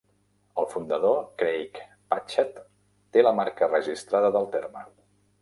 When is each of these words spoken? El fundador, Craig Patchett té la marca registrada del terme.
El 0.61 0.65
fundador, 0.69 1.19
Craig 1.41 1.77
Patchett 2.15 2.57
té 3.19 3.25
la 3.27 3.35
marca 3.43 3.71
registrada 3.75 4.35
del 4.39 4.51
terme. 4.59 4.85